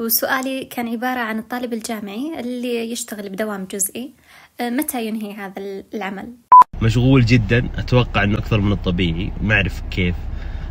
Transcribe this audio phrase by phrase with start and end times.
[0.00, 4.10] وسؤالي كان عبارة عن الطالب الجامعي اللي يشتغل بدوام جزئي.
[4.60, 6.32] آه، متى ينهي هذا العمل؟
[6.82, 7.68] مشغول جدا.
[7.78, 9.32] أتوقع إنه أكثر من الطبيعي.
[9.40, 10.14] ما أعرف كيف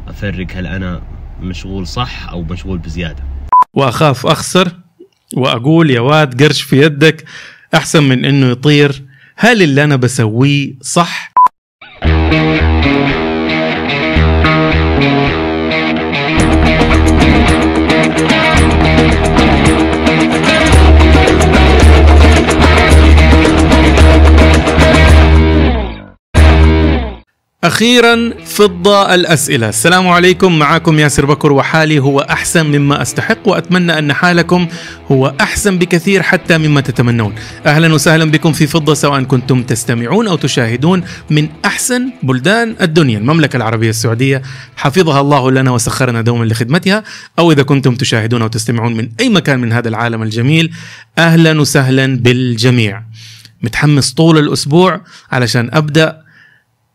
[0.07, 1.02] أفرق هل أنا
[1.42, 3.23] مشغول صح أو مشغول بزيادة.
[3.73, 4.71] وأخاف أخسر
[5.37, 7.25] وأقول يا واد قرش في يدك
[7.73, 9.05] أحسن من إنه يطير.
[9.35, 11.31] هل اللي أنا بسويه صح؟
[27.63, 29.70] أخيرا فضة الأسئلة.
[29.70, 34.68] السلام عليكم معكم ياسر بكر وحالي هو أحسن مما أستحق وأتمنى أن حالكم
[35.12, 37.35] هو أحسن بكثير حتى مما تتمنون.
[37.66, 43.58] أهلا وسهلا بكم في فضة سواء كنتم تستمعون أو تشاهدون من أحسن بلدان الدنيا المملكة
[43.58, 44.41] العربية السعودية.
[44.76, 47.04] حفظها الله لنا وسخرنا دوما لخدمتها
[47.40, 50.71] أو إذا كنتم تشاهدون أو تستمعون من أي مكان من هذا العالم الجميل
[51.18, 53.04] أهلا وسهلا بالجميع.
[53.63, 55.01] متحمس طول الأسبوع
[55.32, 56.29] علشان أبدأ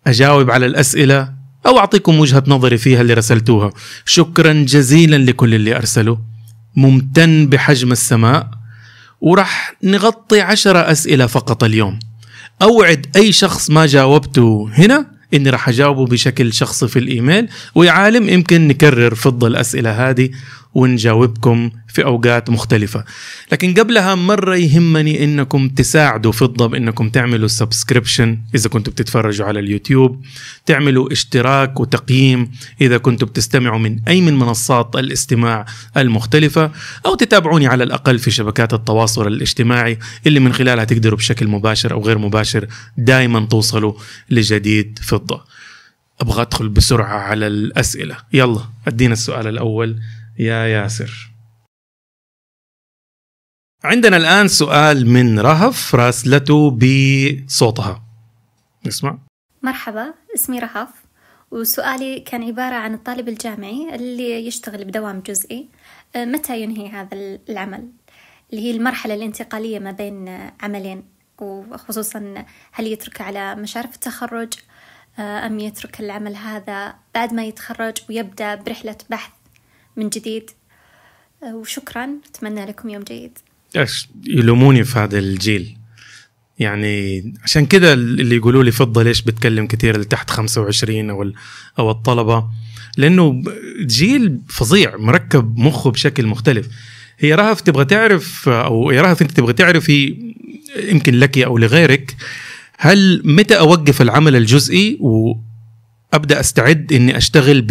[0.06, 1.32] أجاوب على الأسئلة
[1.66, 3.72] أو أعطيكم وجهة نظري فيها اللي رسلتوها.
[4.04, 6.16] شكرا جزيلا لكل اللي أرسلوا.
[6.76, 8.50] ممتن بحجم السماء.
[9.20, 11.98] وراح نغطي عشرة أسئلة فقط اليوم.
[12.62, 17.48] أوعد أي شخص ما جاوبته هنا إني راح أجاوبه بشكل شخصي في الإيميل.
[17.74, 20.30] ويا عالم يمكن نكرر فضل الأسئلة هذه.
[20.74, 23.04] ونجاوبكم في أوقات مختلفة.
[23.52, 30.24] لكن قبلها مرة يهمني إنكم تساعدوا فضه بانكم تعملوا subscription إذا كنتوا بتتفرجوا على اليوتيوب
[30.66, 32.50] تعملوا اشتراك وتقييم
[32.80, 35.66] إذا كنتوا بتستمعوا من أي من منصات الاستماع
[35.96, 36.70] المختلفة
[37.06, 42.02] أو تتابعوني على الأقل في شبكات التواصل الاجتماعي اللي من خلالها تقدروا بشكل مباشر أو
[42.02, 42.66] غير مباشر
[42.98, 43.92] دائما توصلوا
[44.30, 45.44] لجديد فضه
[46.20, 48.16] أبغى أدخل بسرعة على الأسئلة.
[48.32, 49.96] يلا أدينا السؤال الأول.
[50.38, 51.30] يا ياسر.
[53.84, 58.04] عندنا الآن سؤال من رهف راسلته بصوتها
[58.86, 59.18] نسمع.
[59.62, 60.88] مرحبا اسمي رهف
[61.50, 65.68] وسؤالي كان عبارة عن الطالب الجامعي اللي يشتغل بدوام جزئي.
[66.16, 67.16] آه، متى ينهي هذا
[67.48, 67.88] العمل؟
[68.50, 71.04] اللي هي المرحلة الانتقالية ما بين عملين
[71.40, 74.52] وخصوصا هل يترك على مشارف التخرج؟
[75.18, 79.30] آه، أم يترك العمل هذا بعد ما يتخرج ويبدأ برحلة بحث
[79.96, 80.50] من جديد.
[81.42, 82.08] آه، وشكرا.
[82.30, 83.38] أتمنى لكم يوم جيد.
[84.26, 85.76] يلوموني في هذا الجيل.
[86.58, 91.32] يعني عشان كده اللي يقولوا لي فضل ليش بتكلم كثير اللي تحت 25 أو
[91.78, 92.44] أو الطلبة؟
[92.96, 93.42] لأنه
[93.80, 96.68] جيل فظيع مركب مخه بشكل مختلف.
[97.18, 100.16] هي رهف تبغى تعرف أو يا رهف أنت تبغى تعرفي
[100.76, 102.16] يمكن لك أو لغيرك
[102.78, 107.66] هل متى أوقف العمل الجزئي؟ وأبدأ أستعد إني أشتغل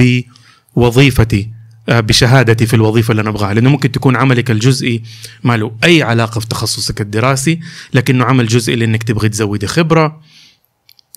[0.75, 1.53] بوظيفتي.
[1.88, 5.03] بشهادتي في الوظيفة اللي أنا أبغاها لأنه ممكن تكون عملك الجزئي
[5.44, 7.59] ما له أي علاقة في تخصصك الدراسي
[7.94, 10.22] لكنه عمل جزئي لأنك تبغي تزودي خبرة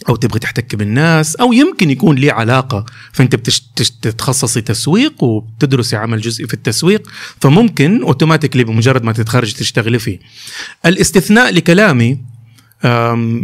[0.08, 6.46] أو تبغي تحتك بالناس أو يمكن يكون ليه علاقة فأنت بتتخصصي تسويق وبتدرسي عمل جزئي
[6.46, 7.10] في التسويق
[7.40, 10.18] فممكن أوتوماتيكلي بمجرد ما تتخرج تشتغلي فيه.
[10.86, 12.18] الاستثناء لكلامي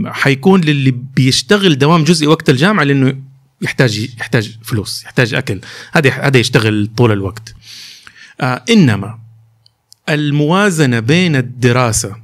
[0.06, 3.31] حيكون للي بيشتغل دوام جزئي وقت الجامعة لأنه
[3.62, 5.60] يحتاج يحتاج فلوس يحتاج أكل.
[5.92, 7.54] هذا هذا يشتغل طول الوقت.
[8.40, 9.18] آه إنما
[10.08, 12.16] الموازنة بين الدراسة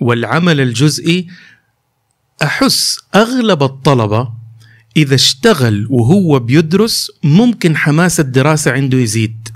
[0.00, 1.26] والعمل الجزئي
[2.42, 4.32] أحس أغلب الطلبة
[4.96, 9.48] إذا اشتغل وهو بيدرس ممكن حماس الدراسة عنده يزيد.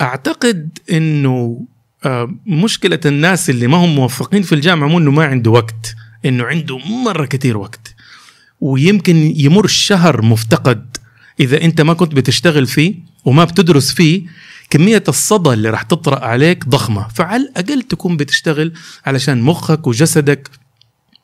[0.00, 1.66] أعتقد إنه
[2.04, 6.44] آه، مشكلة الناس اللي ما هم موفقين في الجامعة مو إنه ما عنده وقت إنه
[6.44, 7.81] عنده مرة كثير وقت.
[8.62, 10.96] ويمكن يمر شهر مفتقد
[11.40, 14.22] إذا أنت ما كنت بتشتغل فيه وما بتدرس فيه
[14.70, 17.08] كمية الصدى اللي راح تطرأ عليك ضخمة.
[17.08, 18.72] فعلى الأقل تكون بتشتغل
[19.06, 20.50] علشان مخك وجسدك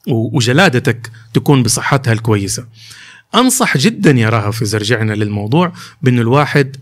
[0.09, 2.67] وجلادتك تكون بصحتها الكويسة.
[3.35, 5.73] أنصح جدا يا رهف إذا رجعنا للموضوع
[6.03, 6.77] بأنه الواحد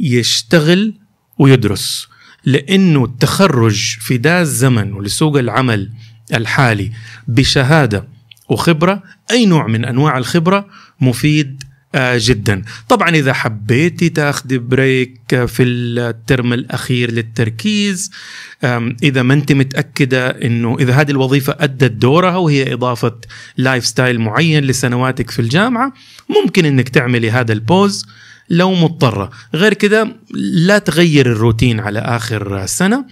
[0.00, 0.94] يشتغل
[1.38, 2.08] ويدرس
[2.44, 5.90] لأنه التخرج في ذا الزمن ولسوق العمل
[6.34, 6.92] الحالي
[7.28, 8.17] بشهادة
[8.48, 10.66] وخبرة أي نوع من أنواع الخبرة
[11.00, 11.64] مفيد
[11.94, 12.62] آه، جدا.
[12.88, 18.10] طبعا إذا حبيتي تاخذي break في ال term الأخير للتركيز
[19.02, 23.14] إذا ما أنت متأكدة إنه إذا هذه الوظيفة أدت دورها وهي إضافة
[23.56, 25.92] lifestyle معين لسنواتك في الجامعة
[26.28, 28.06] ممكن إنك تعملي هذا ال pause
[28.50, 29.30] لو مضطرة.
[29.54, 33.04] غير كده لا تغير الروتين على آخر سنة.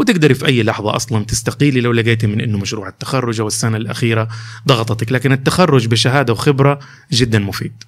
[0.00, 4.28] وتقدري في أي لحظة أصلا تستقيلي لو لقيتي من إنه مشروع التخرج أو السنة الأخيرة
[4.68, 5.12] ضغطتك.
[5.12, 6.78] لكن التخرج بشهادة وخبرة
[7.12, 7.84] جدا مفيد.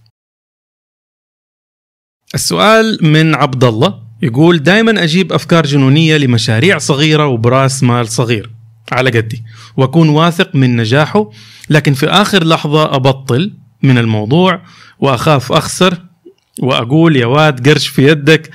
[2.34, 8.50] السؤال من عبد الله يقول دائما أجيب أفكار جنونية لمشاريع صغيرة وبراس مال صغير
[8.92, 9.42] على قدي
[9.76, 11.30] وأكون واثق من نجاحه
[11.70, 14.62] لكن في آخر لحظة أبطل من الموضوع
[14.98, 15.98] وأخاف أخسر
[16.60, 18.50] وأقول يا واد قرش في يدك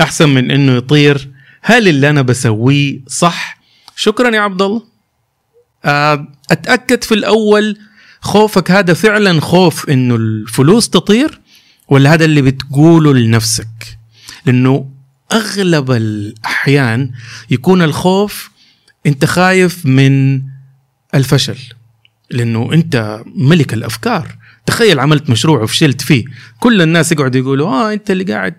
[0.00, 1.31] أحسن من إنه يطير
[1.62, 3.58] هل اللي أنا بسويه صح؟
[3.96, 4.82] شكرا يا عبد الله
[5.84, 7.78] آه، أتأكد في الأول
[8.20, 11.40] خوفك هذا فعلا خوف إنه الفلوس تطير
[11.88, 13.98] ولا هذا اللي بتقوله لنفسك؟
[14.46, 14.90] لأنه
[15.32, 17.10] أغلب الأحيان
[17.50, 18.50] يكون الخوف
[19.06, 20.42] أنت خايف من
[21.14, 21.58] الفشل
[22.30, 24.36] لأنه أنت ملك الأفكار.
[24.66, 26.24] تخيل عملت مشروع وفشلت فيه.
[26.60, 28.54] كل الناس يقعدوا يقولوا آه أنت اللي قاعد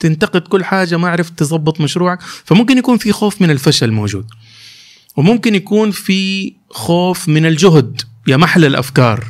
[0.00, 2.20] تنتقد كل حاجة ما عرفت تظبط مشروعك.
[2.22, 4.26] فممكن يكون في خوف من الفشل موجود.
[5.16, 9.24] وممكن يكون في خوف من الجهد يا محل الأفكار.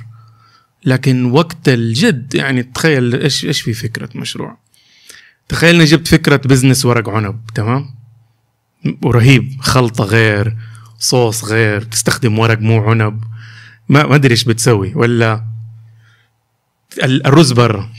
[0.85, 4.59] لكن وقت الجد يعني تخيل إيش إيش في فكرة مشروع؟
[5.49, 7.95] تخيل إني جبت فكرة business ورق عنب تمام؟
[9.03, 10.57] ورهيب خلطة غير
[10.99, 13.25] صوص غير تستخدم ورق مو عنب.
[13.89, 14.95] ما ما أدري إيش بتسوي.
[14.95, 15.45] ولا
[17.03, 17.91] ال- الرز برا.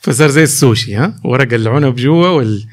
[0.00, 2.64] فصار زي السوشي ها؟ ورق العنب جوا وال...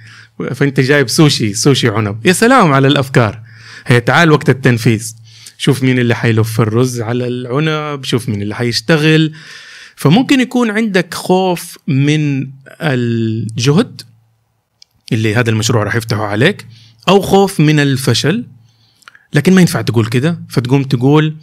[0.56, 2.25] فأنت جايب سوشي سوشي عنب.
[2.25, 3.42] يا سلام على الأفكار.
[3.86, 5.16] هي تعال وقت التنفيذ.
[5.57, 9.33] شوف مين اللي حيلف الرز على العنب شوف مين اللي حيشتغل.
[9.95, 12.50] فممكن يكون عندك خوف من
[12.81, 14.01] الجهد
[15.12, 16.66] اللي هذا المشروع راح يفتحه عليك
[17.10, 18.45] أو خوف من الفشل.
[19.33, 20.42] لكن ما ينفع تقول كده.
[20.50, 21.36] فتقوم تقول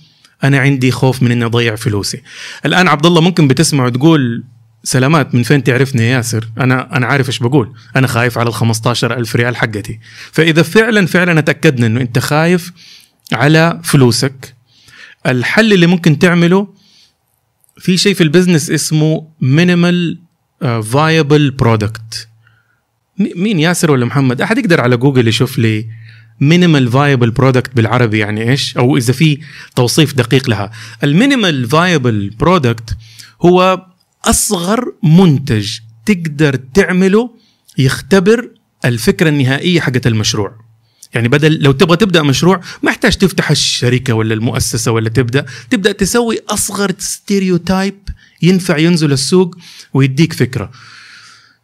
[0.44, 2.22] أنا عندي خوف من إني أضيع فلوسي.
[2.66, 4.44] الآن عبد الله ممكن بتسمع وتقول
[4.84, 7.72] سلامات من فين تعرفني يا ياسر؟ أنا أنا عارف إيش بقول.
[7.96, 9.98] أنا خايف على ال 15000 ريال حقتي.
[10.32, 12.72] فإذا فعلا فعلا أتأكدنا إنه أنت خايف
[13.32, 14.54] على فلوسك.
[15.26, 16.68] الحل اللي ممكن تعمله
[17.78, 20.18] في شيء في ال business اسمه minimal
[20.82, 22.28] viable product
[23.18, 25.86] مين ياسر ولا محمد؟ أحد يقدر على جوجل يشوف لي
[26.40, 29.40] minimal viable product بالعربي يعني إيش؟ أو إذا في
[29.76, 30.70] توصيف دقيق لها.
[31.04, 32.96] ال minimal viable product
[33.42, 33.86] هو
[34.24, 37.30] أصغر منتج تقدر تعمله
[37.78, 38.50] يختبر
[38.84, 40.62] الفكرة النهائية حقت المشروع.
[41.14, 45.46] يعني بدل لو تبغى تبدأ مشروع ما يحتاج تفتح الشركة ولا المؤسسة ولا تبدأ.
[45.70, 47.98] تبدأ تسوي أصغر stereotype
[48.42, 49.56] ينفع ينزل السوق
[49.94, 50.70] ويديك فكرة.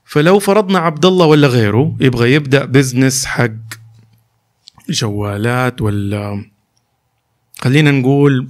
[0.04, 3.50] فلو فرضنا عبد الله ولا غيره يبغى يبدأ business حق
[4.90, 6.44] جوالات ولا
[7.60, 8.48] خلينا نقول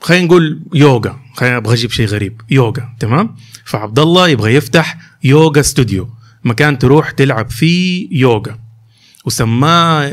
[0.00, 1.27] خلينا نقول يوغا.
[1.38, 2.40] خلينا أبغى أجيب شيء غريب.
[2.50, 6.10] يوغا تمام؟ فعبد الله يبغى يفتح يوغا استوديو
[6.44, 8.58] مكان تروح تلعب فيه يوغا.
[9.24, 10.10] وسماه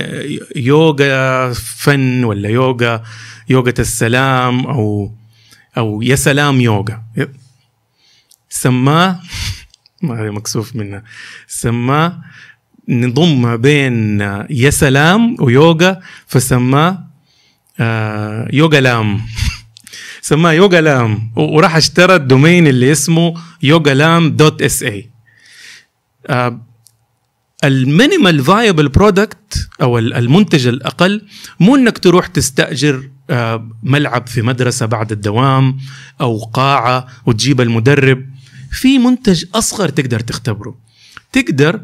[0.56, 3.04] يوغا فن ولا يوغا
[3.50, 5.12] يوغا السلام أو
[5.78, 7.04] أو يا سلام يوغا.
[8.50, 9.20] سماه
[10.38, 11.04] مكسوف منها
[11.48, 12.22] سماه
[12.90, 17.04] نضم ما بين يا سلام ويوغا فسماه
[17.80, 19.22] آه يوغا لام.
[20.26, 21.32] سماه يوغا لام.
[21.36, 23.34] وراح اشترى ال domain اللي اسمه
[23.64, 25.10] يوغا لام dot SA.
[27.64, 31.22] ال minimal viable product أو المنتج الأقل
[31.60, 35.78] مو إنك تروح تستأجر آه، ملعب في مدرسة بعد الدوام
[36.22, 38.26] أو قاعة وتجيب المدرب.
[38.72, 40.78] في منتج أصغر تقدر تختبره.
[41.32, 41.82] تقدر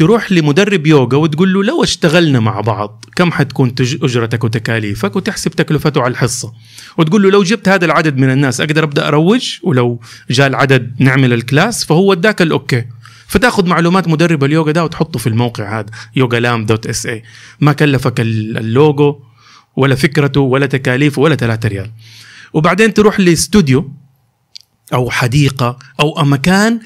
[0.00, 6.00] تروح لمدرب يوغا وتقول له لو اشتغلنا مع بعض كم حتكون أجرتك وتكاليفك وتحسب تكلفته
[6.02, 6.52] على الحصة؟
[6.98, 11.32] وتقول له لو جبت هذا العدد من الناس أقدر أبدأ أروج ولو جاء العدد نعمل
[11.32, 12.84] ال class فهو اداك ال okay
[13.26, 15.86] فتاخذ معلومات مدرب اليوغا ده وتحطه في الموقع هذا
[16.16, 17.22] يوغا لام dot SA
[17.60, 19.20] ما كلفك ال- اللوجو
[19.76, 21.90] ولا فكرته ولا تكاليفه ولا 3 ريال.
[22.52, 23.92] وبعدين تروح لاستوديو
[24.94, 26.80] أو حديقة أو مكان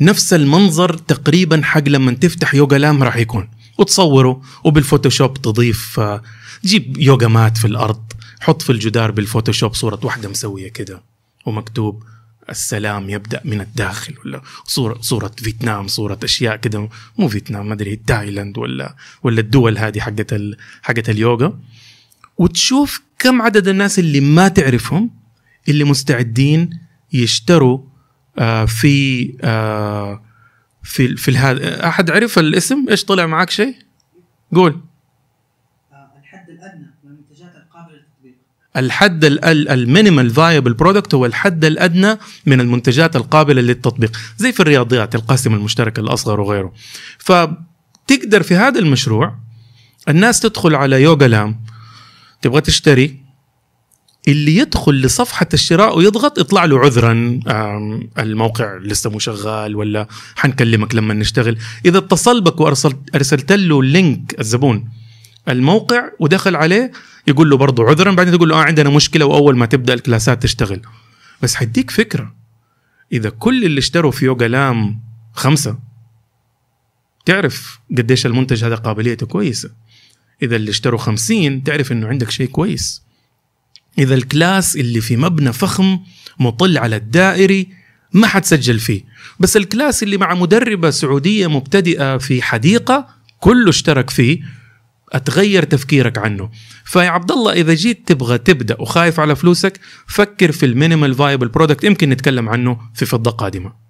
[0.00, 3.48] نفس المنظر تقريبا حق لما تفتح يوغا لام راح يكون.
[3.78, 6.22] وتصوره وبال Photoshop تضيف آه،
[6.64, 8.02] جيب yoga mat في الأرض
[8.40, 11.02] حط في الجدار بال Photoshop صورة واحدة مسوية كده
[11.46, 12.02] ومكتوب
[12.50, 17.96] السلام يبدأ من الداخل ولا صوره صورة فيتنام صورة أشياء كده مو فيتنام ما أدري
[17.96, 20.56] تايلاند ولا ولا الدول هذه حقت ال...
[20.82, 21.58] حقت اليوغا
[22.38, 25.10] وتشوف كم عدد الناس اللي ما تعرفهم
[25.68, 26.70] اللي مستعدين
[27.12, 27.78] يشتروا
[28.66, 30.22] في آه
[30.82, 33.74] في في هذا أحد عرف الاسم؟ إيش طلع معك شيء؟
[34.54, 34.80] قول.
[35.92, 38.34] آه، الحد الأدنى من المنتجات القابله للتطبيق.
[38.76, 39.24] الحد
[39.70, 45.54] ال minimal viable product هو الحد الأدنى من المنتجات القابلة للتطبيق زي في الرياضيات القاسم
[45.54, 46.72] المشترك الأصغر وغيره.
[47.18, 49.34] فتقدر في هذا المشروع
[50.08, 51.60] الناس تدخل على يوغا لام
[52.42, 53.23] تبغى تشتري
[54.28, 57.40] اللي يدخل لصفحة الشراء ويضغط يطلع له عذرا.
[58.18, 61.58] الموقع لسه مو شغال ولا حنكلمك لما نشتغل.
[61.86, 64.90] إذا اتصل بك وأرسلت أرسلت له link الزبون
[65.48, 66.92] الموقع ودخل عليه
[67.26, 70.80] يقول له برضه عذرا بعدين تقول له آه عندنا مشكلة وأول ما تبدأ الكلاسات تشتغل.
[71.42, 72.34] بس حديك فكرة.
[73.12, 75.00] إذا كل اللي اشتروا في يوغا لام
[75.32, 75.78] خمسة
[77.26, 79.70] تعرف قديش المنتج هذا قابليته كويسة.
[80.42, 83.03] إذا اللي اشتروا خمسين تعرف إنه عندك شيء كويس.
[83.98, 85.98] إذا ال class اللي في مبنى فخم
[86.38, 87.68] مطل على الدائري
[88.12, 89.04] ما حتسجل فيه.
[89.40, 93.08] بس ال class اللي مع مدربة سعودية مبتدئة في حديقة
[93.40, 94.40] كله اشترك فيه.
[95.12, 96.50] أتغير تفكيرك عنه.
[96.84, 101.48] فيا عبد الله إذا جيت تبغى تبدأ وخايف على فلوسك فكر في ال minimal viable
[101.48, 103.84] product يمكن نتكلم عنه في فضة قادمة.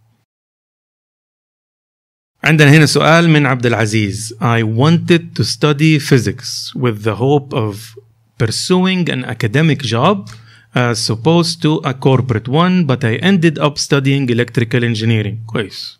[2.44, 4.34] عندنا هنا سؤال من عبد العزيز.
[4.40, 7.76] I wanted to study physics with the hope of
[8.37, 10.17] pursuing an academic job
[10.75, 15.99] as opposed to a corporate one but I ended up studying electrical engineering كويس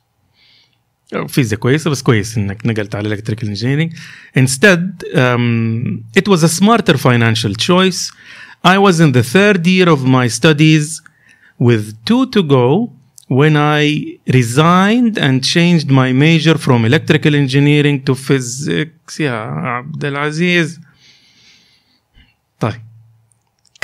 [1.28, 3.94] فيزياء كويسه بس كويس انك نقلت على electrical engineering
[4.40, 8.12] instead um, it was a smarter financial choice
[8.64, 11.02] I was in the third year of my studies
[11.68, 12.68] with two to go
[13.40, 13.84] when I
[14.40, 20.90] resigned and changed my major from electrical engineering to physics يا عبد العزيز طيب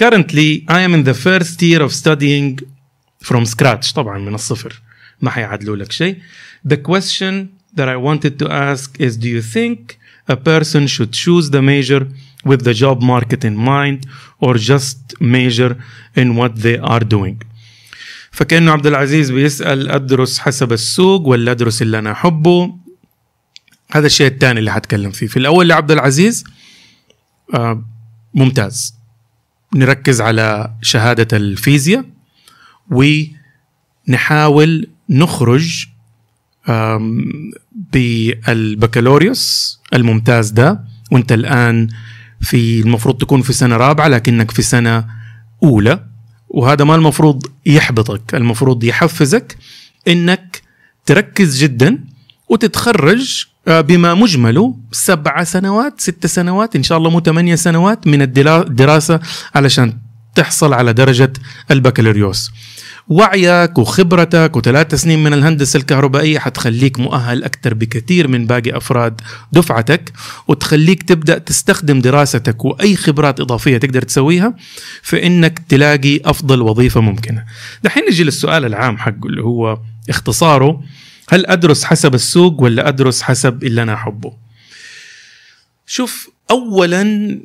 [0.01, 2.59] currently I am in the first year of studying
[3.23, 4.81] from scratch طبعا من الصفر
[5.21, 6.17] ما حيعدلوا لك شيء
[6.67, 11.49] the question that I wanted to ask is do you think a person should choose
[11.51, 12.07] the major
[12.49, 13.99] with the job market in mind
[14.39, 15.71] or just major
[16.15, 17.37] in what they are doing
[18.31, 22.75] فكأنه عبد العزيز بيسأل أدرس حسب السوق ولا أدرس اللي أنا أحبه
[23.91, 26.43] هذا الشيء الثاني اللي حتكلم فيه في الأول لعبد العزيز
[27.53, 27.83] آه
[28.33, 28.95] ممتاز
[29.74, 32.04] نركز على شهادة الفيزياء
[32.90, 35.86] ونحاول نخرج
[37.92, 40.84] بالبكالوريوس الممتاز ده.
[41.12, 41.88] وانت الآن
[42.40, 45.06] في المفروض تكون في سنة رابعة لكنك في سنة
[45.62, 46.04] أولى.
[46.48, 49.56] وهذا ما المفروض يحبطك المفروض يحفزك
[50.08, 50.62] إنك
[51.06, 52.04] تركز جدا
[52.50, 58.22] وتتخرج آه، بما مجمله سبع سنوات ست سنوات إن شاء الله مو ثمانية سنوات من
[58.22, 59.20] الدراسة
[59.54, 59.98] علشان
[60.34, 61.32] تحصل على درجة
[61.70, 62.50] البكالوريوس.
[63.08, 69.20] وعيك وخبرتك وثلاث سنين من الهندسة الكهربائية حتخليك مؤهل أكثر بكثير من باقي أفراد
[69.52, 70.12] دفعتك
[70.48, 74.54] وتخليك تبدأ تستخدم دراستك وأي خبرات إضافية تقدر تسويها
[75.02, 77.44] في إنك تلاقي أفضل وظيفة ممكنة.
[77.84, 79.78] دحين نجي للسؤال العام حقه اللي هو
[80.08, 80.80] اختصاره.
[81.30, 84.32] هل أدرس حسب السوق ولا أدرس حسب اللي أنا أحبه؟
[85.86, 87.40] شوف أولا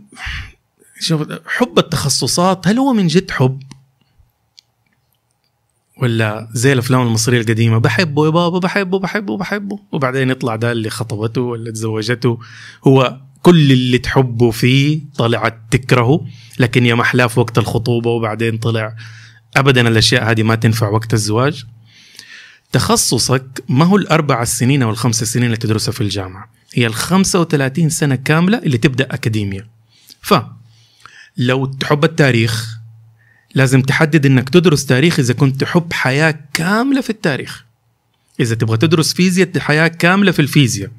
[1.00, 3.62] شوف حب التخصصات هل هو من جد حب؟
[6.01, 9.80] ولا زي الأفلام المصرية القديمة بحبه يا بابا بحبه بحبه بحبه.
[9.92, 12.39] وبعدين يطلع ده اللي خطبته ولا تزوجته.
[12.88, 16.25] هو كل اللي تحبه فيه طلعت تكرهه
[16.60, 18.96] لكن يا محلاه في وقت الخطوبة وبعدين طلع
[19.58, 21.65] ابدا الأشياء هذه ما تنفع وقت الزواج.
[22.72, 27.89] تخصصك ما هو الأربع سنين أو الخمس سنين اللي تدرسها في الجامعة؟ هي ال 35
[27.89, 29.67] سنة كاملة اللي تبدأ اكاديميا
[30.22, 30.34] ف
[31.38, 32.75] لو تحب التاريخ
[33.55, 37.65] لازم تحدد إنك تدرس تاريخ إذا كنت تحب حياة كاملة في التاريخ.
[38.39, 40.89] إذا تبغى تدرس فيزياء حياة كاملة في الفيزياء.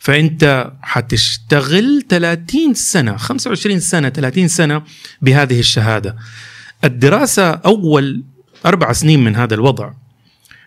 [0.00, 4.82] فأنت حتشتغل 30 سنة 25 سنة 30 سنة
[5.22, 6.16] بهذه الشهادة.
[6.84, 8.22] الدراسة أول
[8.66, 9.92] أربع سنين من هذا الوضع.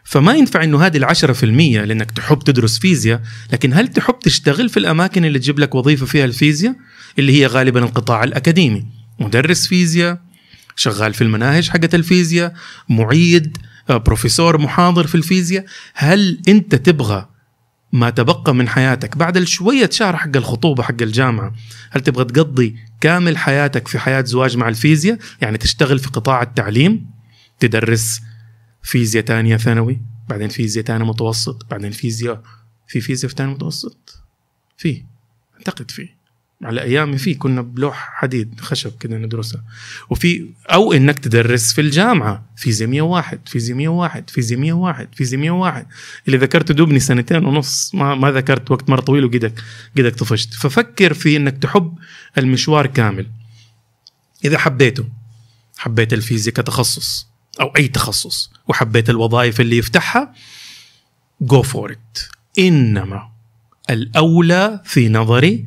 [0.05, 3.21] فما ينفع إنه هذه العشرة في المية لأنك تحب تدرس فيزياء
[3.53, 6.75] لكن هل تحب تشتغل في الأماكن اللي تجيب لك وظيفة فيها الفيزياء؟
[7.19, 8.85] اللي هي غالبا القطاع الأكاديمي.
[9.19, 10.21] مدرس فيزياء
[10.75, 12.53] شغال في المناهج حقت الفيزياء
[12.89, 13.57] معيد
[13.89, 15.65] آه، بروفيسور محاضر في الفيزياء.
[15.93, 17.27] هل أنت تبغى
[17.91, 21.53] ما تبقى من حياتك بعد الشوية شهر حق الخطوبة حق الجامعة
[21.91, 27.05] هل تبغى تقضي كامل حياتك في حياة زواج مع الفيزياء؟ يعني تشتغل في قطاع التعليم
[27.59, 28.21] تدرس
[28.85, 32.43] فيزياء تانية ثانوي بعدين فيزياء تانية متوسط بعدين فيزياء
[32.87, 34.23] في فيزياء في تاني متوسط.
[34.77, 35.03] في
[35.57, 36.09] أعتقد في.
[36.63, 39.63] على أيامي في كنا بلوح حديد خشب كده ندرسها
[40.09, 45.87] وفي أو إنك تدرس في الجامعة فيزياء 101 فيزياء 101 فيزياء 101 فيزياء 101
[46.27, 49.63] اللي ذكرته دوبني سنتين ونص ما ما ذكرت وقت مرة طويل وقدك
[49.97, 50.53] قدك طفشت.
[50.53, 51.97] ففكر في إنك تحب
[52.37, 53.27] المشوار كامل.
[54.45, 55.05] إذا حبيته
[55.77, 57.34] حبيت الفيزياء كتخصص.
[57.61, 60.33] أو أي تخصص وحبيت الوظائف اللي يفتحها
[61.41, 62.19] جو فور ات
[62.59, 63.29] إنما
[63.89, 65.65] الأولى في نظري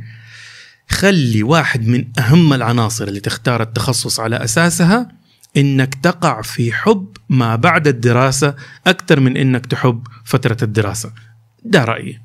[0.88, 5.08] تخلي واحد من أهم العناصر اللي تختار التخصص على أساسها
[5.56, 8.54] إنك تقع في حب ما بعد الدراسة
[8.86, 11.12] أكثر من إنك تحب فترة الدراسة.
[11.64, 12.20] ده رأيي.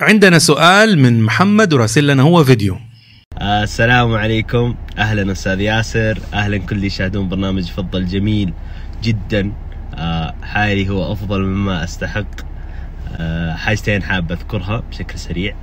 [0.00, 2.78] عندنا سؤال من محمد وراسل لنا هو فيديو.
[3.40, 4.74] آه، السلام عليكم.
[4.98, 6.18] أهلا أستاذ ياسر.
[6.34, 8.52] أهلا كل اللي يشاهدون برنامج فضل جميل
[9.02, 9.52] جدا.
[9.94, 12.26] آه، حالي هو أفضل مما أستحق.
[13.16, 15.54] آه، حاجتين حاب أذكرها بشكل سريع.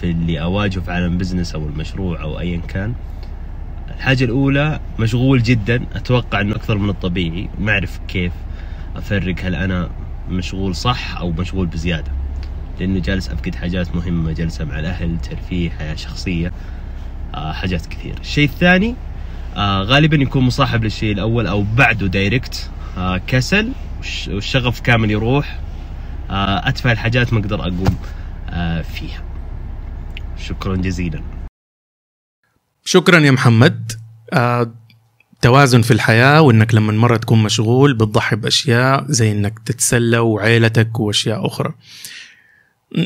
[0.00, 2.94] في اللي أواجهه في عالم بزنس أو المشروع أو ايا كان.
[3.96, 5.86] الحاجة الأولى مشغول جدا.
[5.94, 7.48] أتوقع أنه أكثر من الطبيعي.
[7.58, 8.32] ما أعرف كيف
[8.96, 9.88] أفرق هل أنا
[10.30, 12.19] مشغول صح أو مشغول بزيادة.
[12.80, 16.52] لأنه جالس أفقد حاجات مهمة جلسة مع الأهل ترفيه حياة شخصية
[17.34, 18.94] آه حاجات كثير الشيء الثاني
[19.56, 23.72] آه غالبا يكون مصاحب للشيء الأول أو بعده دايركت آه كسل
[24.02, 25.58] والش- والشغف كامل يروح
[26.30, 27.96] أتفه الحاجات ما أقدر أقوم
[28.82, 29.22] فيها.
[30.38, 31.22] شكرا جزيلا.
[32.84, 33.92] شكرا يا محمد.
[35.42, 41.46] توازن في الحياة وإنك لما مرة تكون مشغول بتضحي بأشياء زي إنك تتسلى وعيلتك وأشياء
[41.46, 41.72] أخرى.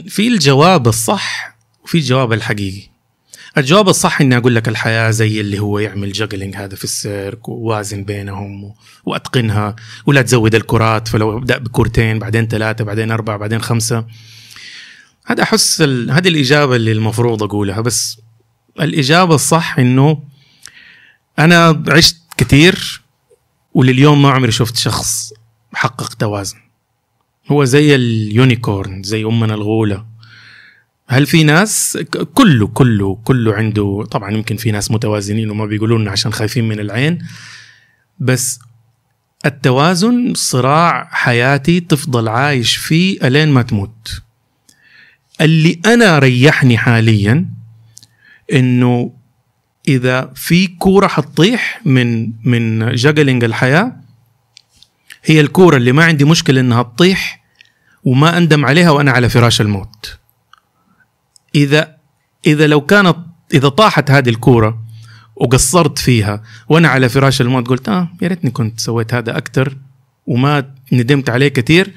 [0.08, 2.88] في الجواب الصح وفي الجواب الحقيقي.
[3.58, 8.04] الجواب الصح إني أقول لك الحياة زي اللي هو يعمل جاجلينج هذا في السيرك ووازن
[8.04, 8.74] بينهم
[9.04, 9.76] وأتقنها
[10.06, 14.06] ولا تزود الكرات فلو أبدأ بكورتين بعدين ثلاثة بعدين أربعة بعدين خمسة.
[15.26, 18.20] هذا أحس ال- هذه الإجابة اللي المفروض أقولها بس
[18.80, 20.22] الإجابة الصح إنه
[21.38, 23.02] أنا عشت كتير
[23.74, 25.32] ولليوم ما عمري شفت شخص
[25.74, 26.56] حقق توازن.
[27.48, 30.06] هو زي اليونيكورن زي أمنا الغولة.
[31.08, 31.98] هل في ناس
[32.34, 36.80] كله كله كله عنده طبعا يمكن في ناس متوازنين وما بيقولوا لنا عشان خايفين من
[36.80, 37.18] العين
[38.18, 38.58] بس
[39.46, 44.22] التوازن صراع حياتي تفضل عايش فيه ألين ما تموت.
[45.40, 47.46] اللي أنا ريحني حالياً
[48.52, 49.12] إنه
[49.88, 53.96] إذا في كورة حتطيح من من جاجلينج الحياة
[55.24, 57.44] هي الكورة اللي ما عندي مشكلة إنها تطيح
[58.04, 60.18] وما أندم عليها وأنا على فراش الموت.
[61.54, 61.96] إذا
[62.46, 63.16] إذا لو كانت
[63.54, 64.82] إذا طاحت هذه الكورة
[65.36, 69.76] وقصرت فيها وأنا على فراش الموت قلت آه يا ريتني كنت سويت هذا أكثر
[70.26, 71.90] وما ندمت عليه كثير أ-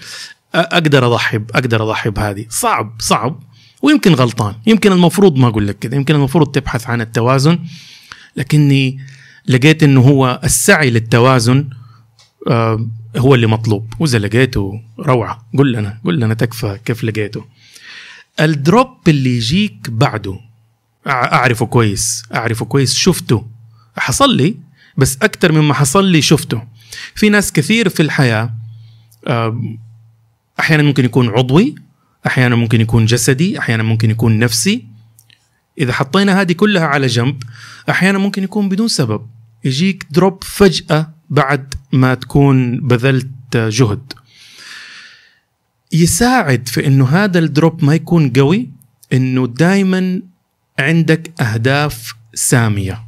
[0.56, 2.46] أقدر أضحي أقدر أضحي بهذه.
[2.50, 3.40] صعب صعب
[3.82, 4.56] ويمكن غلطان.
[4.68, 5.98] يمكن المفروض ما أقول لك كده.
[5.98, 7.60] يمكن المفروض تبحث عن التوازن
[8.36, 9.00] لكني
[9.48, 11.70] لقيت إنه هو السعي للتوازن
[12.48, 13.94] آه هو اللي مطلوب.
[14.00, 15.48] وإذا لقيته روعة.
[15.58, 17.46] قل لنا قل لنا تكفى كيف لقيته.
[18.40, 20.40] الدروب اللي يجيك بعده.
[21.08, 23.48] أعرفه كويس أعرفه كويس شفته.
[23.98, 24.56] حصل لي
[24.98, 26.64] بس أكثر مما حصل لي شفته.
[27.16, 28.54] في ناس كثير في الحياة
[30.60, 31.76] أحيانا ممكن يكون عضوي
[32.28, 34.86] أحيانا ممكن يكون جسدي أحيانا ممكن يكون نفسي.
[35.78, 37.44] إذا حطينا هذه كلها على جنب
[37.90, 39.28] أحيانا ممكن يكون بدون سبب.
[39.64, 44.14] يجيك دروب فجأة بعد ما تكون بذلت جهد.
[45.92, 48.70] يساعد في إنه هذا الدروب ما يكون قوي
[49.14, 50.22] إنه دائما
[50.80, 53.04] عندك أهداف سامية.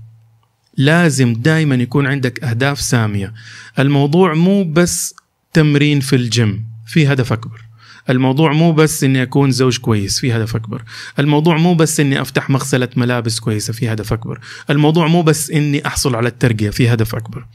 [0.77, 3.33] لازم دائما يكون عندك أهداف سامية.
[3.79, 5.15] الموضوع مو بس
[5.53, 7.61] تمرين في الجيم في هدف أكبر.
[8.09, 10.83] الموضوع مو بس إني أكون زوج كويس في هدف أكبر.
[11.19, 14.39] الموضوع مو بس إني أفتح مغسلة ملابس كويسة في هدف أكبر.
[14.69, 17.45] الموضوع مو بس إني أحصل على الترقية في هدف أكبر.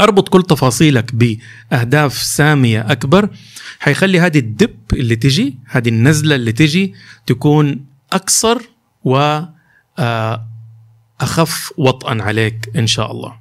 [0.00, 3.28] أربط كل تفاصيلك بأهداف سامية أكبر.
[3.80, 6.94] حيخلي هذه الدب اللي تجي هذه النزلة اللي تجي
[7.26, 8.58] تكون اقصر
[9.04, 9.40] و
[9.98, 10.48] آه،
[11.20, 13.38] أخف وطئا عليك إن شاء الله.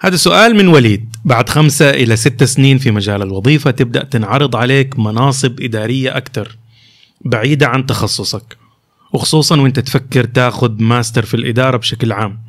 [0.00, 1.16] هذا سؤال من وليد.
[1.24, 6.56] بعد خمسة إلى ست سنين في مجال الوظيفة تبدأ تنعرض عليك مناصب إدارية أكثر
[7.24, 8.56] بعيدة عن تخصصك
[9.12, 12.45] وخصوصا وإنت تفكر تاخذ ماستر في الإدارة بشكل عام.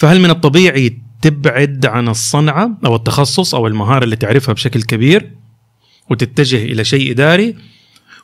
[0.00, 5.30] فهل من الطبيعي تبعد عن الصنعة أو التخصص أو المهارة اللي تعرفها بشكل كبير
[6.10, 7.56] وتتجه إلى شيء إداري؟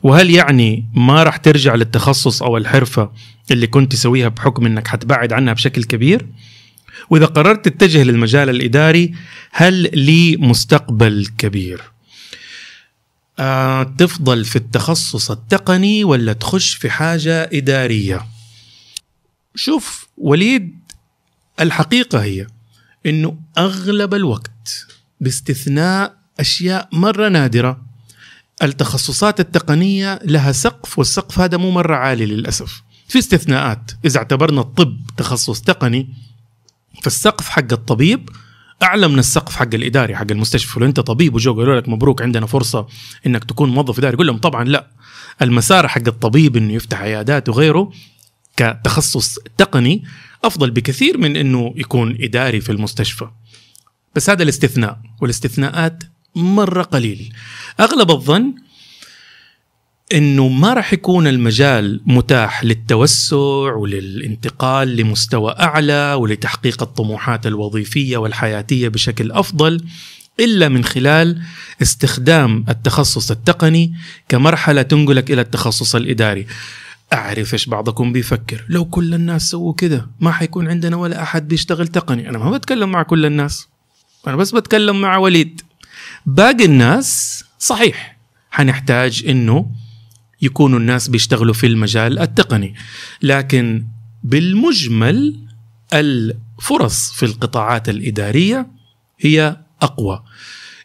[0.03, 3.11] وهل يعني ما راح ترجع للتخصص أو الحرفة
[3.51, 6.25] اللي كنت تسويها بحكم أنك حتبعد عنها بشكل كبير؟
[7.09, 9.13] وإذا قررت تتجه للمجال الإداري
[9.51, 11.81] هل لي مستقبل كبير؟
[13.39, 18.25] آه تفضل في التخصص التقني ولا تخش في حاجة إدارية؟
[19.55, 20.86] شوف وليد
[21.59, 22.47] الحقيقة هي
[23.05, 24.87] أنه أغلب الوقت
[25.21, 27.81] باستثناء أشياء مرة نادرة
[28.63, 32.81] التخصصات التقنية لها سقف والسقف هذا مو مرة عالي للأسف.
[33.07, 36.13] في استثناءات إذا اعتبرنا الطب تخصص تقني
[37.03, 38.29] فالسقف حق الطبيب
[38.83, 40.79] أعلى من السقف حق الإداري حق المستشفى.
[40.79, 42.87] لو أنت طبيب وجو قالوا لك مبروك عندنا فرصة
[43.25, 44.87] إنك تكون موظف إداري قول لهم طبعا لا.
[45.41, 47.91] المسار حق الطبيب إنه يفتح عيادات وغيره
[48.57, 50.03] كتخصص تقني
[50.43, 53.27] أفضل بكثير من إنه يكون إداري في المستشفى
[54.15, 56.03] بس هذا الاستثناء والاستثناءات
[56.35, 57.33] مرة قليل
[57.79, 58.53] أغلب الظن
[60.13, 69.31] إنه ما راح يكون المجال متاح للتوسع وللانتقال لمستوى أعلى ولتحقيق الطموحات الوظيفية والحياتية بشكل
[69.31, 69.81] أفضل
[70.39, 71.41] إلا من خلال
[71.81, 73.93] استخدام التخصص التقني
[74.29, 76.47] كمرحلة تنقلك إلى التخصص الإداري.
[77.13, 81.87] أعرف إيش بعضكم بيفكر، لو كل الناس سووا كده ما حيكون عندنا ولا أحد بيشتغل
[81.87, 83.67] تقني، أنا ما بتكلم مع كل الناس.
[84.27, 85.61] أنا بس بتكلم مع وليد.
[86.25, 88.17] باقي الناس صحيح
[88.51, 89.71] حنحتاج إنه
[90.41, 92.75] يكونوا الناس بيشتغلوا في المجال التقني
[93.21, 93.87] لكن
[94.23, 95.39] بالمجمل
[95.93, 98.67] الفرص في القطاعات الإدارية
[99.19, 100.23] هي أقوى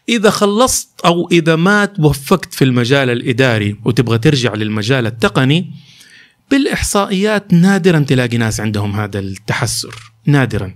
[0.09, 5.73] إذا خلصت أو إذا ما توفقت في المجال الإداري وتبغى ترجع للمجال التقني
[6.51, 10.73] بالإحصائيات نادرا تلاقي ناس عندهم هذا التحسر نادرا.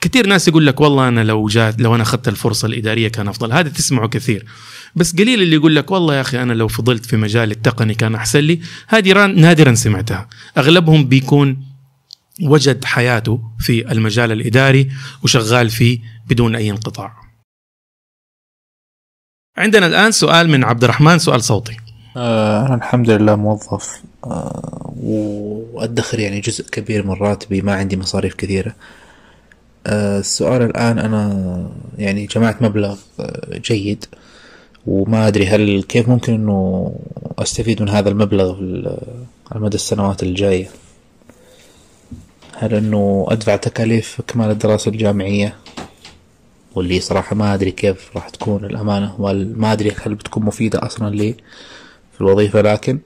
[0.00, 3.52] كثير ناس يقول لك والله أنا لو جات لو أنا أخذت الفرصة الإدارية كان أفضل.
[3.52, 4.44] هذا تسمعه كثير.
[4.96, 8.14] بس قليل اللي يقول لك والله يا أخي أنا لو فضلت في مجال التقني كان
[8.14, 8.60] أحسن لي.
[8.88, 10.28] هذه نادرا سمعتها.
[10.58, 11.66] أغلبهم بيكون
[12.42, 14.90] وجد حياته في المجال الإداري
[15.22, 17.24] وشغال فيه بدون أي انقطاع.
[19.56, 21.76] عندنا الآن سؤال من عبد الرحمن سؤال صوتي.
[22.16, 24.02] آه، أنا الحمد لله موظف.
[24.24, 28.74] آه، وأدخر يعني جزء كبير من راتبي ما عندي مصاريف كثيرة.
[29.86, 34.04] آه، السؤال الآن أنا يعني جمعت مبلغ آه، جيد
[34.86, 36.92] وما أدري هل كيف ممكن إنه
[37.38, 38.56] أستفيد من هذا المبلغ
[39.52, 40.68] على مدى السنوات الجاية؟
[42.56, 45.56] هل إنه أدفع تكاليف إكمال الدراسة الجامعية؟
[46.74, 51.34] واللي صراحة ما أدري كيف راح تكون الأمانة وما أدري هل بتكون مفيدة أصلا لي
[52.12, 52.98] في الوظيفة لكن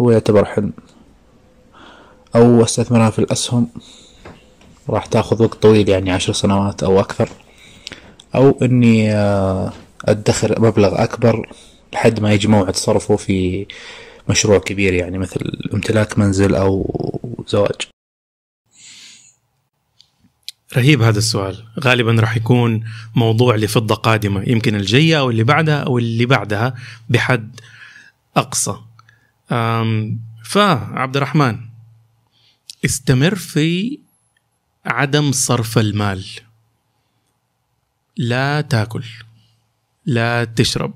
[0.00, 0.72] هو يعتبر حلم.
[2.36, 3.68] أو أستثمرها في الأسهم.
[4.88, 7.28] راح تاخذ وقت طويل يعني عشر سنوات أو أكثر.
[8.34, 9.72] أو إني آه،
[10.04, 11.52] أدخر مبلغ أكبر
[11.92, 13.66] لحد ما يجي موعد صرفه في
[14.28, 15.40] مشروع كبير يعني مثل
[15.74, 16.84] امتلاك منزل أو
[17.48, 17.88] زواج.
[20.76, 21.64] رهيب هذا السؤال.
[21.80, 22.84] غالبا راح يكون
[23.14, 26.74] موضوع لفضة قادمة يمكن الجاية أو اللي بعدها أو اللي بعدها
[27.08, 27.60] بحد
[28.36, 28.76] أقصى.
[30.44, 31.68] فعبد الرحمن
[32.84, 33.98] استمر في
[34.84, 36.26] عدم صرف المال.
[38.16, 39.04] لا تاكل
[40.06, 40.94] لا تشرب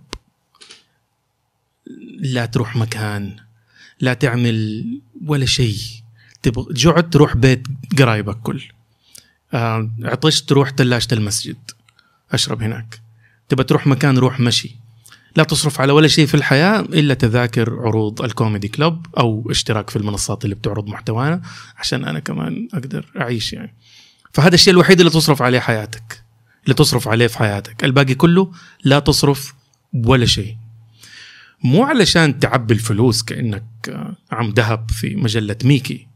[2.19, 3.37] لا تروح مكان
[4.01, 4.85] لا تعمل
[5.27, 5.79] ولا شيء.
[6.43, 7.63] تبغى جعت تروح بيت
[7.99, 8.63] قرايبك كل.
[10.03, 11.71] عطشت تروح تلاجة المسجد
[12.33, 13.01] أشرب هناك.
[13.49, 14.77] تبى تروح مكان روح مشي.
[15.37, 19.97] لا تصرف على ولا شيء في الحياة إلا تذاكر عروض الكوميدي كلوب أو اشتراك في
[19.97, 21.43] المنصات اللي بتعرض محتوانا
[21.79, 23.75] عشان أنا كمان أقدر أعيش يعني.
[24.33, 26.23] فهذا الشيء الوحيد اللي تصرف عليه حياتك
[26.65, 27.85] اللي تصرف عليه في حياتك.
[27.85, 28.53] الباقي كله
[28.85, 29.55] لا تصرف
[29.95, 30.57] ولا شيء.
[31.65, 33.65] مو علشان تعبي الفلوس كأنك
[34.33, 36.07] عم ذهب في مجلة ميكي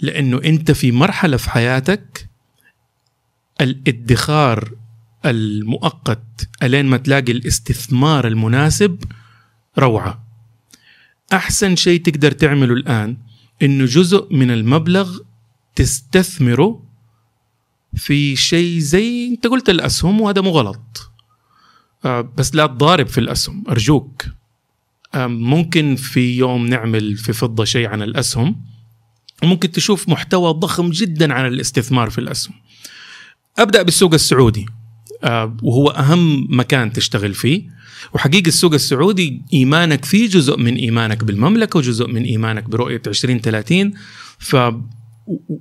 [0.00, 2.28] لأنه أنت في مرحلة في حياتك
[3.60, 4.70] الادخار
[5.26, 8.98] المؤقت ألين ما تلاقي الاستثمار المناسب
[9.78, 10.24] روعة.
[11.32, 13.16] أحسن شيء تقدر تعمله الآن
[13.62, 15.18] إنه جزء من المبلغ
[15.74, 16.82] تستثمره
[17.94, 21.10] في شيء زي أنت قلت الأسهم وهذا مو غلط.
[22.04, 24.24] آه بس لا تضارب في الأسهم أرجوك.
[25.14, 28.62] آه ممكن في يوم نعمل في فضة شيء عن الأسهم
[29.42, 32.54] ممكن تشوف محتوى ضخم جدا عن الاستثمار في الأسهم.
[33.58, 34.66] أبدأ بالسوق السعودي.
[35.62, 37.82] وهو أهم مكان تشتغل فيه.
[38.14, 43.92] وحقيقة السوق السعودي إيمانك فيه جزء من إيمانك بالمملكة وجزء من إيمانك برؤية 2030
[44.38, 44.56] ف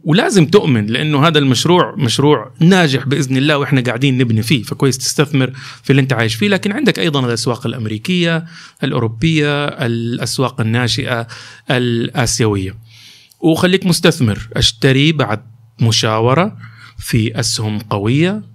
[0.04, 5.52] ولازم تؤمن لأنه هذا المشروع مشروع ناجح بإذن الله وإحنا قاعدين نبني فيه فكويس تستثمر
[5.84, 6.47] في اللي أنت عايش فيه.
[6.47, 8.45] لكن عندك أيضا الأسواق الأمريكية
[8.84, 11.28] الأوروبية الأسواق الناشئة
[11.71, 12.76] الآسيوية.
[13.39, 15.41] وخليك مستثمر أشتري بعد
[15.82, 16.58] مشاورة
[17.00, 18.51] في أسهم قوية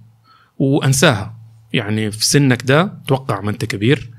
[0.59, 1.37] وأنساها.
[1.73, 4.09] يعني في سنك ده توقع ما أنت كبير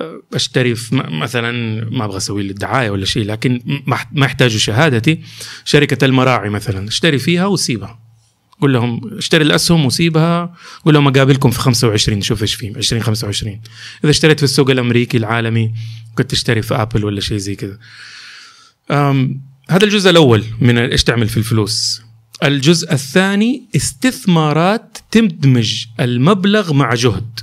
[0.00, 1.52] أه، أشتري مثلا
[1.90, 5.20] ما أبغى أسوي لي دعايه ولا شيء لكن ما يحتاجوا شهادتي.
[5.64, 7.98] شركة المراعي مثلا أشتري فيها وسيبها
[8.62, 13.60] قول لهم أشتري الأسهم وسيبها قول لهم أقابلكم في 25 نشوف إيش فيه 20 25
[14.04, 15.74] إذا اشتريت في السوق الأمريكي العالمي
[16.14, 17.78] كنت تشتري في آبل ولا شيء زي كذا.
[19.70, 22.02] هذا الجزء الأول من إيش تعمل في الفلوس.
[22.42, 27.40] الجزء الثاني استثمارات تدمج المبلغ مع جهد.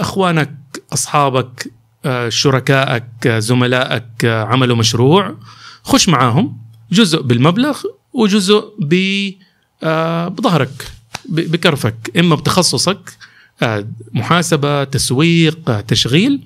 [0.00, 0.54] أخوانك
[0.92, 1.72] أصحابك
[2.04, 5.36] آه، شركائك آه، زملائك آه، عملوا مشروع
[5.82, 6.58] خش معاهم.
[6.92, 7.82] جزء بالمبلغ
[8.12, 10.92] وجزء بظهرك
[11.28, 12.10] بكرفك.
[12.18, 13.12] إما بتخصصك
[14.12, 16.40] محاسبة تسويق تشغيل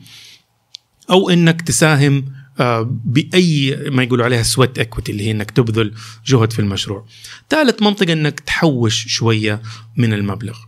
[1.10, 2.24] أو إنك تساهم
[3.04, 5.94] بأي ما يقولوا عليها سويت اكويتي اللي هي إنك تبذل
[6.26, 7.06] جهد في المشروع.
[7.50, 9.62] ثالث منطقه إنك تحوش شوية
[9.96, 10.58] من المبلغ.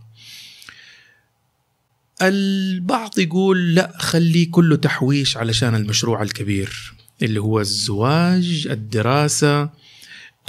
[2.21, 9.69] البعض يقول لا خليه كله تحويش علشان المشروع الكبير اللي هو الزواج الدراسة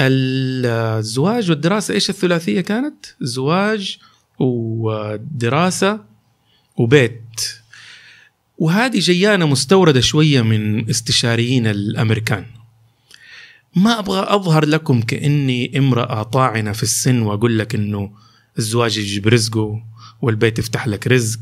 [0.01, 3.99] الزواج والدراسة إيش الثلاثية كانت؟ زواج
[4.39, 6.05] ودراسة
[6.77, 7.41] وبيت
[8.59, 12.47] وهذه جيانة مستوردة شوية من استشاريين الأمريكان.
[13.77, 18.11] ما أبغى أظهر لكم كأني امرأة طاعنة في السن وأقول لك إنه
[18.59, 19.83] الزواج يجيب رزقه
[20.23, 21.41] والبيت يفتح لك رزق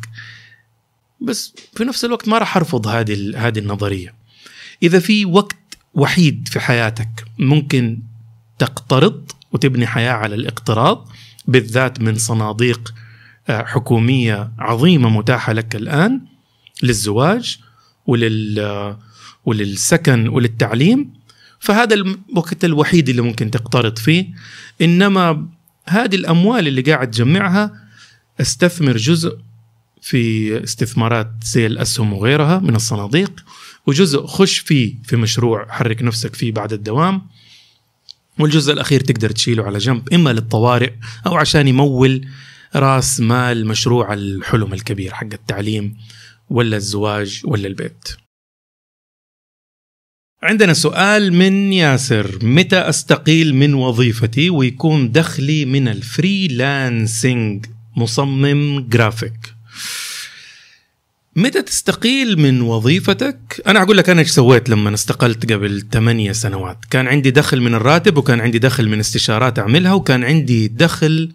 [1.20, 4.14] بس في نفس الوقت ما راح أرفض هذه هذه النظرية.
[4.82, 5.56] إذا في وقت
[5.94, 7.98] وحيد في حياتك ممكن
[8.58, 11.08] تقترض وتبني حياة على الاقتراض
[11.46, 12.94] بالذات من صناديق
[13.48, 16.20] آه، حكومية عظيمة متاحة لك الآن
[16.82, 17.58] للزواج
[18.06, 18.96] ولل
[19.44, 21.12] وللسكن وللتعليم.
[21.60, 24.26] فهذا الوقت الوحيد اللي ممكن تقترض فيه.
[24.82, 25.46] إنما
[25.86, 27.72] هذه الأموال اللي قاعد تجمعها
[28.40, 29.38] أستثمر جزء
[30.02, 33.44] في استثمارات زي الأسهم وغيرها من الصناديق
[33.86, 37.22] وجزء خش فيه في مشروع حرك نفسك فيه بعد الدوام.
[38.38, 40.92] والجزء الأخير تقدر تشيله على جنب إما للطوارئ
[41.26, 42.28] أو عشان يمول
[42.76, 45.96] رأس مال مشروع الحلم الكبير حق التعليم.
[46.50, 48.08] ولا الزواج ولا البيت؟
[50.42, 52.38] عندنا سؤال من ياسر.
[52.42, 59.54] متى أستقيل من وظيفتي ويكون دخلي من ال freelancing مصمم جرافيك.
[61.36, 66.78] متى تستقيل من وظيفتك؟ أنا أقول لك أنا إيش سويت لما استقلت قبل 8 سنوات.
[66.90, 71.32] كان عندي دخل من الراتب وكان عندي دخل من استشارات أعملها وكان عندي دخل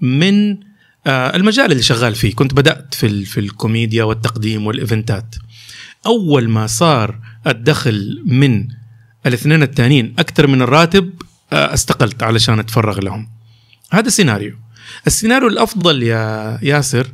[0.00, 0.69] من
[1.06, 2.34] المجال اللي شغال فيه.
[2.34, 5.34] كنت بدأت في في الكوميديا والتقديم والإيفنتات.
[6.06, 8.68] أول ما صار الدخل من
[9.26, 11.12] الاثنين التانيين أكثر من الراتب
[11.52, 13.28] آه، استقلت علشان أتفرغ لهم.
[13.92, 14.56] هذا سيناريو
[15.06, 17.12] السيناريو الأفضل يا ياسر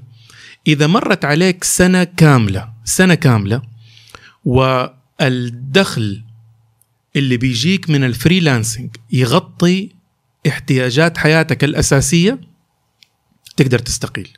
[0.67, 3.63] إذا مرت عليك سنة كاملة سنة كاملة
[4.45, 6.23] والدخل
[7.17, 9.91] اللي بيجيك من ال freelancing يغطي
[10.49, 12.41] احتياجات حياتك الأساسية
[13.57, 14.29] تقدر تستقيل.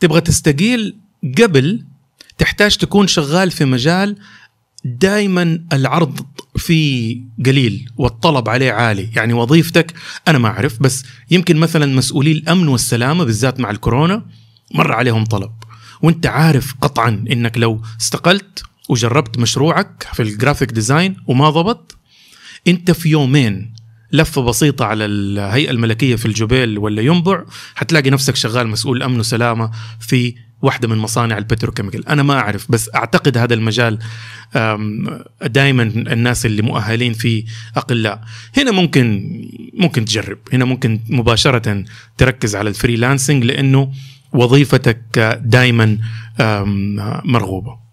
[0.00, 0.96] تبغى تستقيل
[1.38, 1.84] قبل
[2.38, 4.16] تحتاج تكون شغال في مجال
[4.84, 9.10] دائما العرض فيه قليل والطلب عليه عالي.
[9.16, 9.94] يعني وظيفتك
[10.28, 14.26] أنا ما أعرف بس يمكن مثلا مسؤولي الأمن والسلامة بالذات مع الكورونا
[14.74, 15.50] مر عليهم طلب.
[16.02, 21.96] وأنت عارف قطعا إنك لو استقلت وجربت مشروعك في ال graphic design وما ضبط
[22.68, 23.74] أنت في يومين
[24.12, 27.44] لفة بسيطة على الهيئة الملكية في الجبيل ولا ينبع
[27.74, 32.08] حتلاقي نفسك شغال مسؤول أمن وسلامة في واحدة من مصانع البتروكيميكال.
[32.08, 33.98] أنا ما أعرف بس أعتقد هذا المجال
[35.42, 37.44] دائما الناس اللي مؤهلين فيه
[37.76, 38.24] أقلاء.
[38.56, 39.30] هنا ممكن
[39.74, 40.38] ممكن تجرب.
[40.52, 41.84] هنا ممكن مباشرة
[42.18, 43.92] تركز على ال freelancing لأنه
[44.32, 45.98] وظيفتك دائما
[47.24, 47.87] مرغوبة.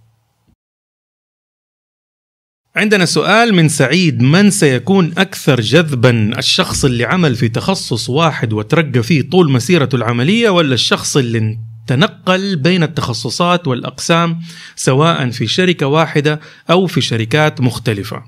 [2.75, 9.03] عندنا سؤال من سعيد من سيكون أكثر جذبا الشخص اللي عمل في تخصص واحد وترقى
[9.03, 14.41] فيه طول مسيرته العملية ولا الشخص اللي تنقل بين التخصصات والأقسام
[14.75, 18.23] سواء في شركة واحدة أو في شركات مختلفة؟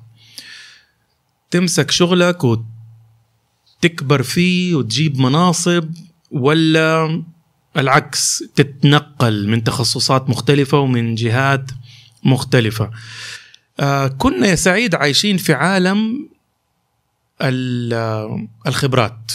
[1.51, 2.43] تمسك شغلك
[3.83, 5.89] وتكبر فيه وتجيب مناصب
[6.31, 7.23] ولا
[7.77, 11.71] العكس تتنقل من تخصصات مختلفة ومن جهات
[12.23, 12.91] مختلفة؟
[13.79, 16.29] آه كنا يا سعيد عايشين في عالم
[18.67, 19.31] الخبرات.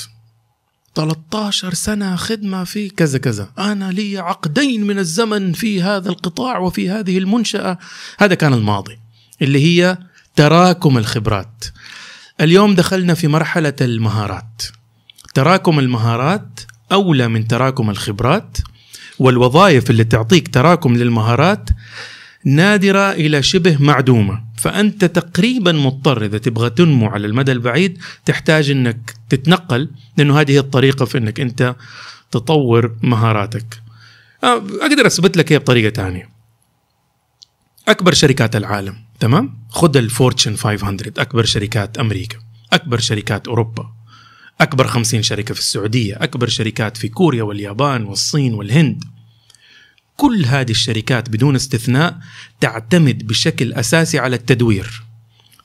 [0.94, 3.52] 13 سنة خدمة في كذا كذا.
[3.58, 7.78] أنا لي عقدين من الزمن في هذا القطاع وفي هذه المنشأة.
[8.18, 8.98] هذا كان الماضي
[9.42, 9.98] اللي هي
[10.36, 11.64] تراكم الخبرات.
[12.40, 14.62] اليوم دخلنا في مرحلة المهارات.
[15.34, 16.60] تراكم المهارات
[16.92, 18.58] أولى من تراكم الخبرات
[19.18, 21.70] والوظائف اللي تعطيك تراكم للمهارات
[22.44, 24.44] نادرة إلى شبه معدومة.
[24.56, 30.58] فأنت تقريبا مضطر إذا تبغى تنمو على المدى البعيد تحتاج أنك تتنقل لأنه هذه هي
[30.58, 31.76] الطريقة في أنك أنت
[32.30, 33.82] تطور مهاراتك.
[34.44, 36.28] أقدر أثبت لك هي بطريقة تانية
[37.88, 42.38] أكبر شركات العالم تمام؟ خذ الفورتشن 500 أكبر شركات أمريكا
[42.72, 43.92] أكبر شركات أوروبا
[44.60, 49.04] أكبر 50 شركة في السعودية أكبر شركات في كوريا واليابان والصين والهند.
[50.16, 52.18] كل هذه الشركات بدون استثناء
[52.60, 55.02] تعتمد بشكل أساسي على التدوير.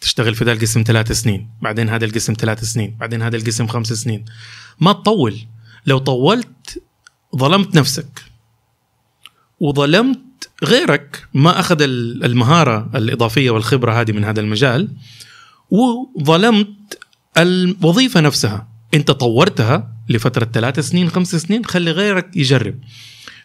[0.01, 3.93] تشتغل في ذا القسم ثلاث سنين بعدين هذا القسم ثلاث سنين بعدين هذا القسم خمس
[3.93, 4.25] سنين.
[4.79, 5.39] ما تطول.
[5.85, 6.83] لو طولت
[7.35, 8.23] ظلمت نفسك.
[9.59, 11.27] وظلمت غيرك.
[11.33, 14.95] ما أخذ المهارة الإضافية والخبرة هذه من هذا المجال.
[15.69, 16.99] وظلمت
[17.37, 18.67] الوظيفة نفسها.
[18.93, 22.79] انت طورتها لفترة ثلاث سنين خمس سنين خلي غيرك يجرب.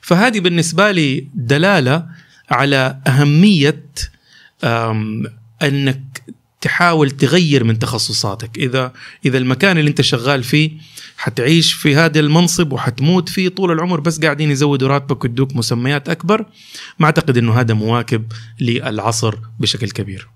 [0.03, 2.07] فهذه بالنسبة لي دلالة
[2.51, 3.85] على أهمية
[5.63, 6.23] أنك
[6.61, 8.59] تحاول تغير من تخصصاتك.
[8.59, 8.93] إذا
[9.27, 10.71] إذا المكان اللي أنت شغال فيه
[11.17, 16.47] حتعيش في هذا المنصب وحتموت فيه طول العمر بس قاعدين يزودوا راتبك ويدوك مسميات أكبر
[16.99, 20.29] ما أعتقد إنه هذا مواكب للعصر بشكل كبير.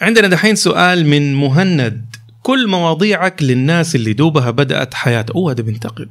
[0.00, 2.16] عندنا دحين سؤال من مهند.
[2.42, 6.10] كل مواضيعك للناس اللي دوبها بدأت حياتها أوه هذا بينتقد.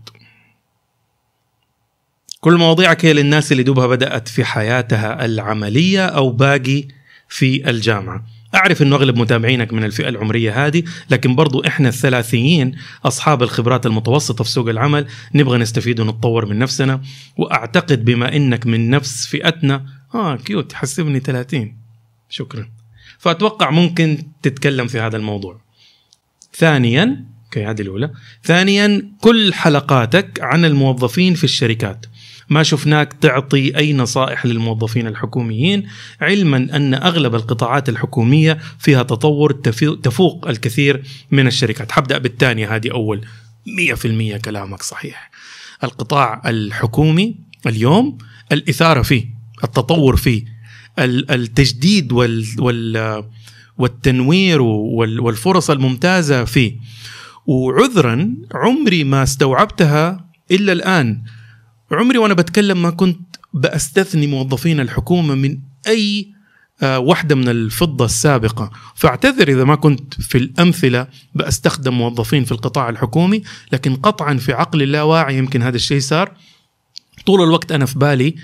[2.39, 6.87] كل مواضيعك هي للناس اللي دوبها بدأت في حياتها العملية أو باقي
[7.29, 8.25] في الجامعة.
[8.55, 14.43] أعرف أنه أغلب متابعينك من الفئة العمرية هذه لكن برضو إحنا الثلاثيين أصحاب الخبرات المتوسطة
[14.43, 17.01] في سوق العمل نبغى نستفيد ونتطور من نفسنا
[17.37, 21.77] وأعتقد بما أنك من نفس فئتنا آه cute حسبني 30
[22.29, 22.69] شكرا.
[23.19, 25.61] فأتوقع ممكن تتكلم في هذا الموضوع.
[26.53, 28.11] ثانيا okay هذه الأولى.
[28.43, 32.05] ثانيا كل حلقاتك عن الموظفين في الشركات.
[32.49, 35.87] ما شفناك تعطي أي نصائح للموظفين الحكوميين
[36.21, 39.51] علما أن أغلب القطاعات الحكومية فيها تطور
[40.03, 41.91] تفوق الكثير من الشركات.
[41.91, 43.25] حبدأ بالثانية هذه أول.
[43.67, 45.31] 100% كلامك صحيح.
[45.83, 47.35] القطاع الحكومي
[47.67, 48.17] اليوم
[48.51, 49.25] الإثارة فيه
[49.63, 50.57] التطور فيه.
[50.99, 53.23] التجديد وال, وال
[53.77, 56.77] والتنوير والفرص الممتازة فيه.
[57.45, 61.23] وعذرا عمري ما استوعبتها إلا الآن.
[61.91, 63.19] عمري وأنا بتكلم ما كنت
[63.53, 66.37] بستثني موظفين الحكومة من أي
[66.81, 68.71] آه، واحدة من الفضة السابقة.
[68.95, 74.83] فاعتذر إذا ما كنت في الأمثلة بستخدم موظفين في القطاع الحكومي لكن قطعا في عقلي
[74.83, 76.31] اللاواعي يمكن هذا الشيء صار.
[77.25, 78.35] طول الوقت أنا في بالي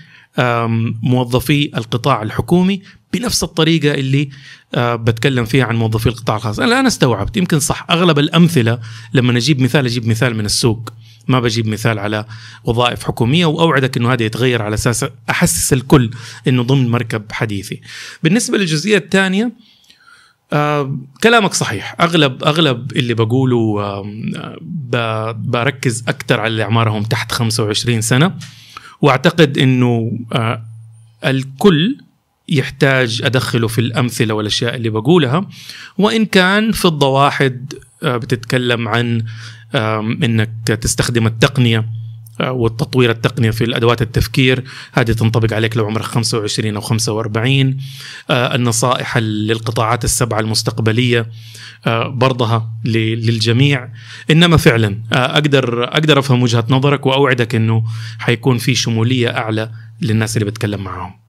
[1.03, 2.81] موظفي القطاع الحكومي
[3.13, 4.29] بنفس الطريقة اللي
[4.75, 6.59] آه، بتكلم فيها عن موظفي القطاع الخاص.
[6.59, 8.79] أنا الآن استوعبت يمكن صح أغلب الأمثلة
[9.13, 10.93] لما أجيب مثال أجيب مثال من السوق.
[11.27, 12.25] ما بجيب مثال على
[12.63, 16.09] وظائف حكومية وأوعدك إنه هذا يتغير على أساس أحسس الكل
[16.47, 17.81] إنه ضمن مركب حديثي.
[18.23, 19.51] بالنسبة للجزئية الثانية
[20.53, 28.01] آه كلامك صحيح أغلب أغلب اللي بقوله آه بركز أكثر على اللي أعمارهم تحت 25
[28.01, 28.35] سنة
[29.01, 30.63] وأعتقد إنه آه
[31.25, 31.97] الكل
[32.49, 35.49] يحتاج أدخله في الأمثلة والأشياء اللي بقولها
[35.97, 39.25] وإن كان في الضواحد آه بتتكلم عن
[39.75, 41.85] إنك تستخدم التقنية
[42.41, 44.63] آه، والتطوير التقنية في الأدوات التفكير.
[44.93, 47.77] هذه تنطبق عليك لو عمرك 25 أو 45
[48.29, 51.25] آه، النصائح للقطاعات السبعة المستقبلية
[51.87, 53.89] آه، برضها للجميع.
[54.31, 57.83] إنما فعلا أقدر أقدر أفهم وجهة نظرك وأوعدك أنه
[58.19, 61.22] حيكون في شمولية أعلى للناس اللي بتكلم معهم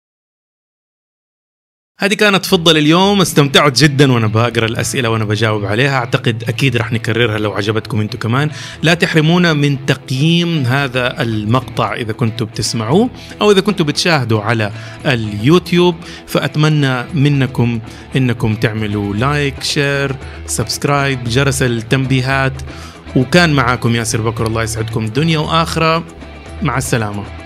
[1.99, 5.97] هذه كانت فضل اليوم استمتعت جدا وأنا بقرا الأسئلة وأنا بجاوب عليها.
[5.97, 8.51] أعتقد أكيد راح نكررها لو عجبتكم أنتم كمان.
[8.83, 14.71] لا تحرمونا من تقييم هذا المقطع إذا كنتم بتسمعوه أو إذا كنتم بتشاهدوا على
[15.07, 15.95] اليوتيوب.
[16.27, 17.81] فأتمنى منكم
[18.17, 22.63] إنكم تعملوا like share subscribe جرس التنبيهات.
[23.17, 25.07] وكان معاكم ياسر بكر الله يسعدكم.
[25.07, 26.05] دنيا وآخرة
[26.63, 27.44] مع السلامة.